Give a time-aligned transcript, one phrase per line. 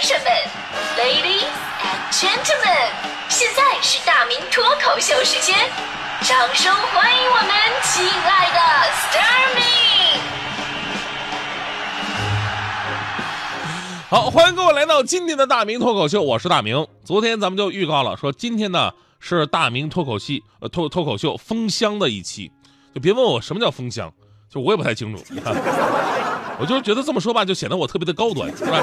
[0.00, 0.32] 先生们
[0.96, 1.42] ，Ladies
[1.82, 2.90] and Gentlemen，
[3.28, 5.56] 现在是大明脱口秀时间，
[6.22, 7.50] 掌声欢迎我们
[7.82, 8.60] 亲爱的
[9.10, 10.20] Starmy。
[14.08, 16.86] 好，欢迎各位来到今天的大明脱口秀，我是大明。
[17.04, 22.52] 昨天咱们就预告了，说今天呢是大明脱口戏呃脱脱口秀封箱的一期，
[22.94, 24.12] 就别问我什么叫封箱，
[24.48, 25.24] 就我也不太清楚。
[26.60, 28.80] 我就是觉得这么说吧，就显得我特别的高端，是吧？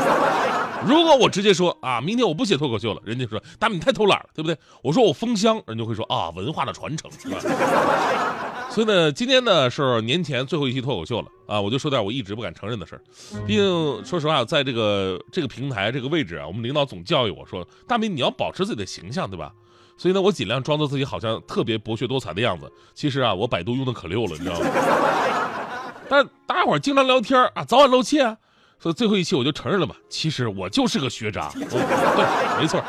[0.85, 4.57] 如果我直接说啊，明天我不写脱口秀了，人家说大明你太偷懒了，对不对？
[4.83, 7.39] 我说我封箱，人就会说啊，文化的传承，是吧？
[8.69, 13.01] 所以呢，今天呢是年前最后一期脱口秀了啊，我就说点我一直不敢承认的事儿。
[13.47, 19.51] 毕竟说实话，在这个这个平台这个位置啊，我们领导总教育我说，大明你要保持自己的形象，对吧？
[19.97, 22.71] 所以呢，我尽量装作自己好像特别博学多才的样子。
[22.93, 24.67] 其实啊，我百度用的可溜了，你知道吗？
[26.09, 28.37] 但大家伙儿经常聊天啊，早晚露怯啊，
[28.85, 31.49] 所以最后一期我就承认了嘛，其实我就是个学渣。
[31.55, 32.83] 对，没错。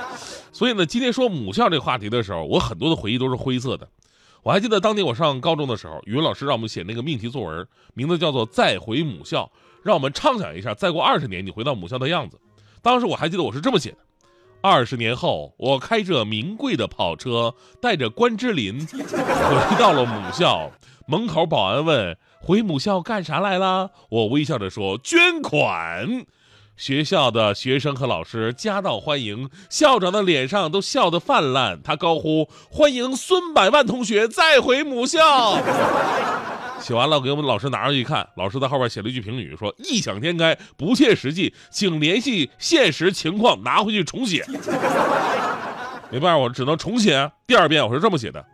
[0.53, 3.89] 所以呢，今天说母校这个话题的时候，我很多的回忆都是灰色的。
[4.43, 9.51] 我还记得当年我上高中的时候，语文老师让我们写那个命题作文，名字叫做《再回母校》，
[9.83, 12.39] 让我们畅想一下再过二十年你回到母校的样子。
[12.83, 13.97] 当时我还记得我是这么写的：
[14.61, 20.71] 二十年后，我开着名贵的跑车，带着关之琳回到了母校。
[21.09, 26.25] 门口保安问：“回母校干啥来了？”我微笑着说：“捐款。”
[26.77, 31.81] 学校的学生和老师夹道欢迎，校长的脸上都笑得泛滥。
[31.83, 35.59] 他高呼：“欢迎孙百万同学再回母校！”
[36.79, 44.45] 写完了，给我们老师拿上去一看，老师在后边写了一句评语，说：“异想天开，不切实际，请联系现实情况拿回去重写。”
[46.13, 47.33] 没办法，我只能重写。
[47.47, 48.45] 第二遍我是这么写的：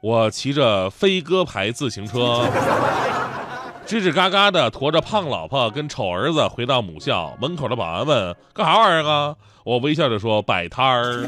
[0.00, 2.46] 我骑着飞鸽牌自行车。
[3.86, 11.26] 吱吱嘎嘎的驮着胖老婆跟丑儿子回到母校门口的保安问：“干啥玩意儿啊？”我微笑着说：“摆摊儿。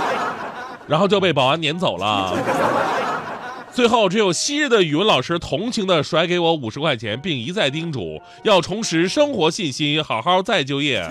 [0.86, 2.36] ”然后就被保安撵走了。
[3.72, 11.02] 最后，只有昔日的语文老师同情的甩给我五十块钱，并一再叮嘱要重拾生活信心，好好再就业。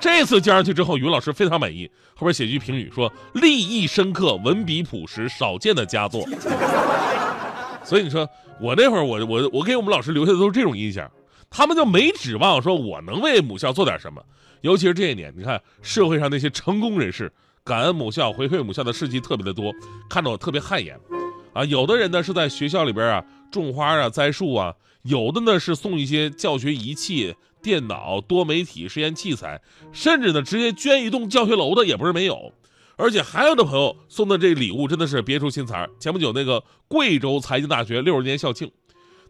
[0.00, 6.24] 这次交上去之后，语文老师非常满意，后边写句评语说：“立意深刻，文笔朴实，少见的佳作。”
[7.84, 8.28] 所以你说
[8.60, 11.10] 我那会儿，我我我给我们老师留下的都是这种印象，
[11.50, 14.22] 他们就没指望说我能为母校做点什么。
[14.62, 17.32] 尤其是这一年，你看社会上那些成功人士
[17.64, 19.72] 感恩母校、回馈母校的事迹特别的多，
[20.08, 20.98] 看得我特别汗颜。
[21.52, 27.34] 啊，有的人呢是在学校里边啊种花啊、栽树啊，有的呢是送一些教学仪器、
[27.66, 29.60] 电脑、多媒体实验器材，
[29.90, 32.52] 甚至呢直接捐一栋教学楼的也不是没有。
[32.94, 35.88] 而且还有的朋友送的这礼物真的是别出心裁。
[35.98, 38.70] 前不久那个贵州财经大学六十年校庆，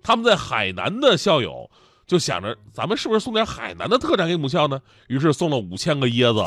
[0.02, 1.70] 他们在海南的校友
[2.06, 4.78] 就想着咱们是不是送点海南的特产给母校呢？
[5.08, 6.42] 于是送了五千个椰子，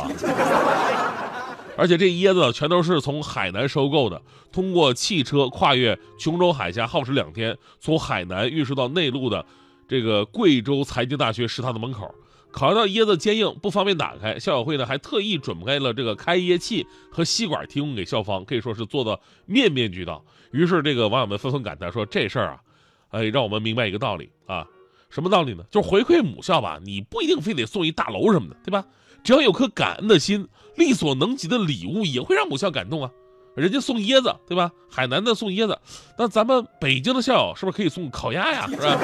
[1.75, 9.43] 而且这椰子全都是从海南收购的，通过汽车跨越琼州海峡，耗时两天，从海南运输到内陆的
[9.89, 12.13] 这个贵州财经大学食堂的门口。
[12.51, 20.23] 考虑到椰子坚硬不方便打开，校友会呢还特意准备了这个开椰器和吸管提供给校方，可以说是做的面面俱到。
[20.51, 22.61] 于是这个网友们纷纷感叹说：“这事儿啊，
[23.09, 24.65] 哎，让我们明白一个道理啊，
[25.09, 25.63] 什么道理呢？
[25.69, 28.83] 就是回馈母校吧，你不一定非得送一大楼什么的，对吧？
[29.23, 33.11] 只要有颗感恩的心，力所能及的礼物也会让母校感动啊。
[33.59, 34.71] 人家送椰子，对吧？
[34.89, 35.77] 海南的送椰子，
[36.17, 38.67] 那咱们北京的校友是不是可以送烤鸭呀？
[38.71, 38.97] 是吧？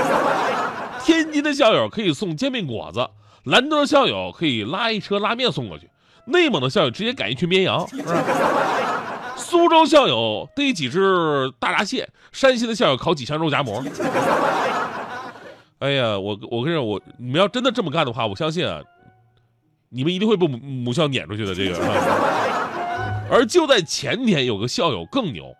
[1.03, 3.07] 天津的校友可以送煎饼果子。”
[3.45, 5.87] 兰州的校友可以拉一车拉面送过去，
[6.25, 9.35] 内蒙的校友直接赶一群绵羊，是吧？
[9.37, 13.83] 苏州校友逮几只大闸蟹，山西的校友烤几箱肉夹馍。
[15.77, 18.81] 哎呀，我我跟你说，我你们要真的这么干的话，我相信啊，
[19.89, 21.53] 你们一定会被母母校撵出去的。
[21.53, 21.75] 这个，
[23.29, 25.55] 而就在前天，有个校友更牛，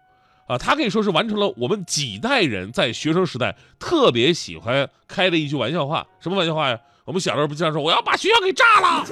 [0.47, 6.05] 啊，他可以说是完成了我们几代人在学生时代特别喜欢开的一句玩笑话。
[6.19, 6.79] 什么玩笑话呀？
[7.05, 9.05] 我们小时候不经常说我要把学校给炸了？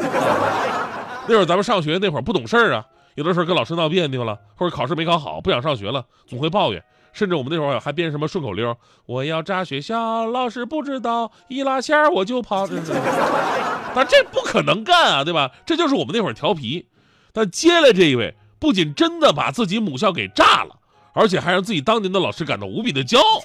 [1.27, 2.85] 那会儿咱们上学那会儿不懂事儿啊，
[3.15, 6.83] 有的时候跟老师闹别扭了，或者考试没考好不想上学了，总会抱怨。
[7.11, 8.75] 甚至我们那会儿还编什么顺口溜：
[9.05, 12.67] 我要炸学校，老师不知道，一拉线儿我就跑。
[13.95, 15.51] 但这不可能干啊，对吧？
[15.65, 16.87] 这就是我们那会儿调皮。
[17.31, 20.73] 但接下来这一位不仅真的把自己母校给炸了，
[21.11, 23.41] 而且还让自己当年的老师感到无比的骄傲。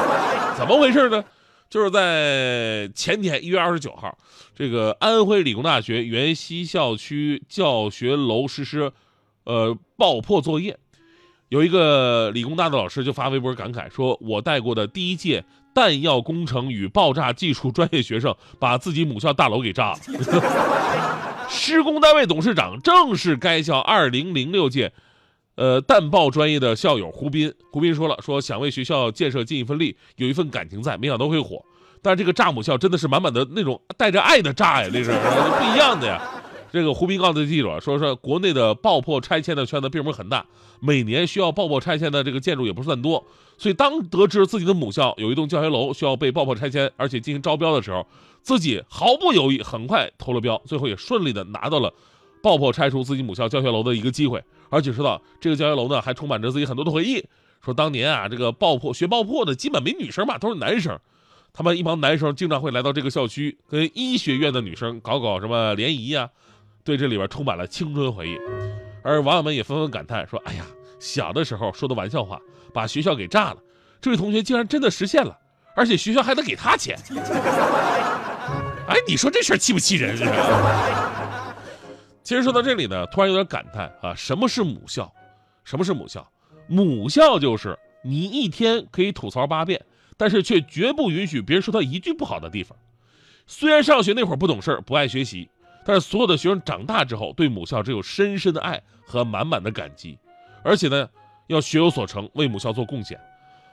[0.56, 1.22] 怎么回事呢？
[1.68, 4.16] 就是在前天一月二十九号，
[4.56, 8.90] 这个安徽理工大学原西校区教学楼实施，
[9.44, 10.78] 呃爆破作业，
[11.50, 15.44] 有一个理工大的老师就发微博感慨说：“我带过的第一届
[15.74, 19.98] 弹药工程与爆炸技术专业学生把自己母校大楼给炸了。
[21.48, 24.92] 施工单位董事长正是该校2006届，
[25.54, 27.52] 呃弹爆专业的校友胡斌。
[27.70, 31.64] 胡斌说了，说想为学校建设尽一份力，有一份感情在，没想到会火。
[32.02, 36.20] 但是这个炸母校真的是满满的那种带着爱的炸呀，这是不一样的呀。
[36.72, 40.44] 这个胡斌告诉记者说，说国内的爆破拆迁的圈子并不是很大，
[40.80, 43.24] 每年需要爆破拆迁的这个建筑也不算多。
[43.56, 48.06] 所以当得知自己的母校有一栋教学楼需要被爆破拆迁，而且进行招标的时候，
[48.42, 51.92] 自己毫不犹豫，很快投了标，最后也顺利的拿到了
[52.42, 54.42] 爆破拆除自己母校教学楼的一个机会。
[54.70, 57.24] 而且说到这个教学楼呢，还充满着自己很多的回忆。
[57.64, 60.98] 说当年啊，这个爆破学爆破的基本没女生嘛，都是男生。
[61.52, 66.28] 他们一帮男生经常会来到这个校区，跟医学院的女生搞搞什么联谊呀，
[66.82, 68.36] 对这里边充满了青春回忆。
[69.04, 70.66] 而网友们也纷纷感叹说：“哎呀，
[71.04, 72.40] 小的时候说的玩笑话，
[72.72, 73.58] 把学校给炸了。
[74.00, 75.38] 这位同学竟然真的实现了，
[75.76, 76.98] 而且学校还得给他钱。
[78.88, 80.16] 哎，你说这事儿气不气人？
[82.22, 85.12] 其实说到这里呢，突然有点感叹啊，什么是母校？
[85.62, 86.26] 什么是母校？
[86.66, 89.84] 母校就是你一天可以吐槽八遍。”
[90.16, 92.78] 但是却绝不允许别人说他一句不好的地方。
[93.48, 95.50] 虽然上学那会儿不懂事儿不爱学习，
[95.84, 100.16] 但是所有的学生长大之后对母校只有深深的爱和满满的感激，
[100.64, 101.08] 而且呢，
[101.46, 103.20] 要学有所成，为母校做贡献。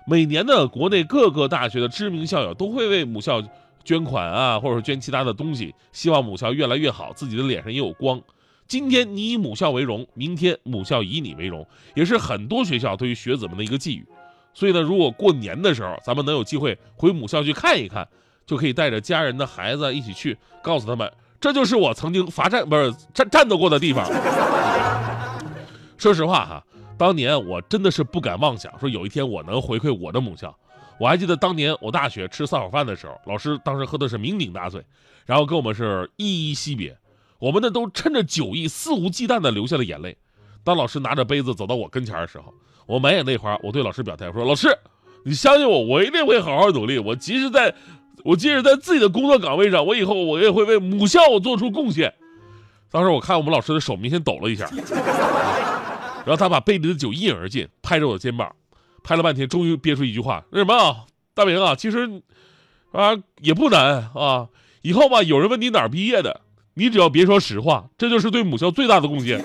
[0.05, 3.41] 每年呢，国内各个大学的知名校友都会为母校
[3.83, 8.21] 捐款啊，或者说捐其他的东西，希望母校越来越好，自己的脸上也有光。
[8.67, 11.65] 今天你以母校为荣，明天母校以你为荣，
[11.95, 14.05] 也是很多学校对于学子们的一个寄语。
[14.53, 18.07] 所以呢，如果过年的时候咱们能有机会回母校去看一看，
[18.45, 21.09] 就可以带着家人的孩子一起去，告诉他们
[21.39, 24.05] 这就是我曾经罚站不是战战斗过的地方。
[25.97, 26.63] 说实话哈，
[26.97, 30.55] 当年我真的是不敢妄想说有一天我能回馈我的母校。
[30.99, 34.83] 我还记得当年我大学吃散伙饭的时候，老师当时喝的是酩酊大醉，
[35.25, 36.97] 然后跟我们是依依惜别，
[37.39, 40.15] 我们呢都趁着酒意肆无忌惮的流下了眼泪。
[40.63, 42.53] 当老师拿着杯子走到我跟前的时候。
[42.87, 44.67] 我满眼泪花，我对老师表态，说：“老师，
[45.23, 46.99] 你相信我，我一定会好好努力。
[46.99, 47.73] 我即使在，
[48.25, 52.13] 我即使在自己的工作岗位上，我以后我也会为母校做出贡献。”
[52.91, 54.69] 当时我看我们老师的手明显抖了一下，
[56.25, 58.55] 然后他把杯里的酒一饮而尽，拍着我的肩膀，
[59.03, 62.21] 拍了半天，终于憋出一句话：“那什么啊，大明啊，其实
[62.91, 64.47] 啊也不难啊，
[64.81, 66.41] 以后吧，有人问你哪儿毕业的，
[66.75, 69.39] 你只要别说实话，这就是对母校最大的贡献。”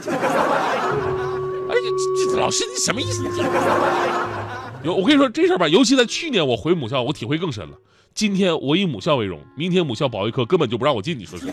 [1.69, 3.25] 哎，这这老师，你什么意思？
[4.85, 7.77] 有我跟你说这事儿吧，尤其在去年我回母校，我体会更深了。
[8.15, 11.47] 今天我以母校为荣，明天母校保卫科根本就不让我进，你说是？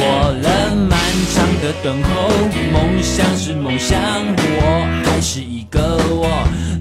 [0.00, 0.98] 过了漫
[1.34, 2.30] 长的等候，
[2.72, 6.26] 梦想是梦想，我还是一个我。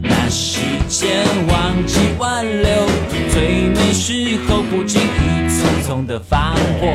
[0.02, 2.88] 那时间忘记挽留，
[3.30, 6.88] 最美时候不经意匆匆的放火。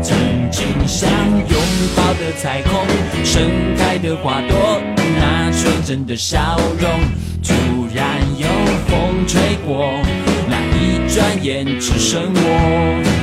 [0.00, 0.16] 曾
[0.52, 1.60] 经想拥
[1.96, 2.86] 抱的彩虹，
[3.24, 4.80] 盛开的花朵，
[5.18, 6.88] 那纯真的笑容，
[7.42, 7.52] 突
[7.92, 8.46] 然有
[8.86, 9.92] 风吹过，
[10.48, 13.21] 那一转眼只剩我。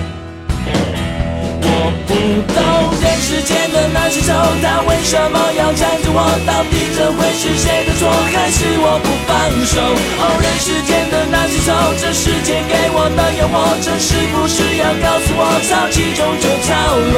[1.82, 2.12] 我不
[2.52, 2.60] 懂
[3.00, 6.20] 人世间的那些愁，他为什么要缠着我？
[6.44, 9.32] 到底这会是谁的错，还是我不放
[9.64, 9.80] 手？
[10.20, 11.72] 哦，人世间的那些愁，
[12.02, 17.18] 这世界给我的诱惑，这是不是要告诉我，潮起终究潮落？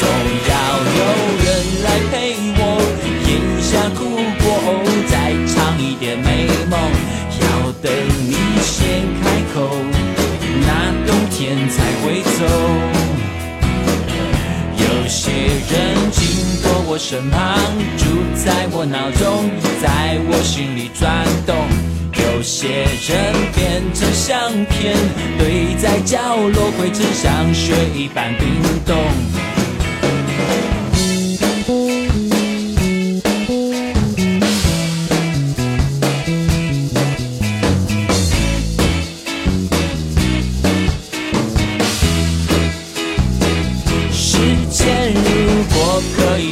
[0.00, 0.02] 总
[0.50, 0.52] 要
[0.98, 1.00] 有
[1.44, 1.46] 人
[1.84, 2.12] 来陪
[16.94, 17.58] 我身旁，
[17.98, 18.04] 住
[18.36, 19.50] 在我脑中，
[19.82, 21.56] 在我心里转动。
[22.22, 24.94] 有些人变成相片，
[25.36, 28.46] 堆在角落，灰尘像雪一般冰
[28.86, 28.94] 冻。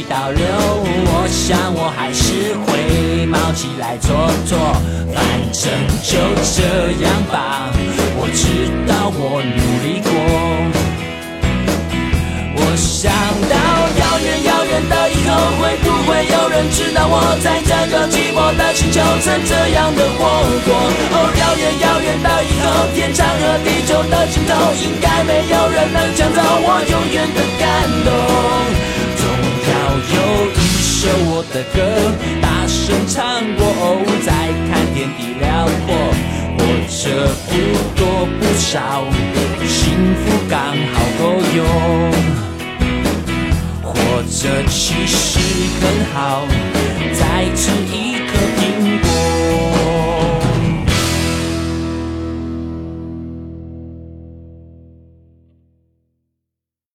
[0.09, 4.09] 倒流，我想我还是会冒起来做
[4.45, 4.57] 做，
[5.13, 5.71] 反正
[6.03, 6.17] 就
[6.55, 6.63] 这
[7.03, 7.71] 样吧。
[8.15, 10.11] 我知道我努力过。
[12.55, 13.11] 我想
[13.49, 13.55] 到
[13.99, 20.25] 遥远遥远的以后，会不会有人知道我在这个寂寞的星球曾这样的活
[20.65, 20.73] 过？
[21.13, 28.11] 哦，遥远遥远的以后，天长和地久的尽头，应该没有人能抢走我永远的感动。
[29.97, 30.83] 有一。
[31.03, 31.83] 首我的歌，
[32.41, 33.61] 大声唱过，
[34.25, 34.31] 再
[34.71, 35.91] 看天地辽阔，
[36.55, 37.51] 活着不
[37.93, 38.01] 多
[38.39, 39.03] 不少，
[39.67, 40.55] 幸福刚
[40.93, 41.21] 好够
[41.57, 41.59] 用，
[43.83, 43.91] 活
[44.31, 45.39] 着其实
[45.81, 45.83] 很
[46.13, 46.47] 好，
[47.11, 48.31] 再吃一颗
[48.61, 48.61] 苹
[49.01, 49.12] 果。